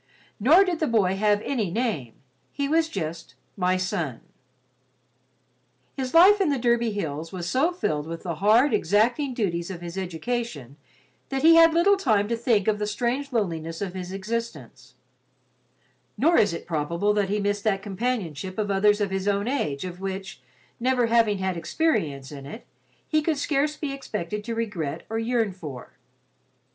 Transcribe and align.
Nor 0.39 0.63
did 0.63 0.79
the 0.79 0.87
boy 0.87 1.15
have 1.15 1.43
any 1.45 1.69
name—he 1.69 2.67
was 2.67 2.89
just 2.89 3.35
"my 3.55 3.77
son." 3.77 4.21
His 5.95 6.15
life 6.15 6.41
in 6.41 6.49
the 6.49 6.57
Derby 6.57 6.91
hills 6.91 7.31
was 7.31 7.47
so 7.47 7.71
filled 7.71 8.07
with 8.07 8.23
the 8.23 8.37
hard, 8.41 8.73
exacting 8.73 9.35
duties 9.35 9.69
of 9.69 9.81
his 9.81 9.99
education 9.99 10.75
that 11.29 11.43
he 11.43 11.53
had 11.53 11.75
little 11.75 11.97
time 11.97 12.27
to 12.29 12.35
think 12.35 12.67
of 12.67 12.79
the 12.79 12.87
strange 12.87 13.31
loneliness 13.31 13.79
of 13.79 13.93
his 13.93 14.11
existence; 14.11 14.95
nor 16.17 16.35
is 16.35 16.51
it 16.51 16.65
probable 16.65 17.13
that 17.13 17.29
he 17.29 17.39
missed 17.39 17.63
that 17.65 17.83
companionship 17.83 18.57
of 18.57 18.71
others 18.71 19.01
of 19.01 19.11
his 19.11 19.27
own 19.27 19.47
age 19.47 19.85
of 19.85 20.01
which, 20.01 20.41
never 20.79 21.05
having 21.05 21.37
had 21.37 21.55
experience 21.55 22.31
in 22.31 22.47
it, 22.47 22.65
he 23.07 23.21
could 23.21 23.37
scarce 23.37 23.77
be 23.77 23.93
expected 23.93 24.43
to 24.43 24.55
regret 24.55 25.03
or 25.11 25.19
yearn 25.19 25.51
for. 25.51 25.91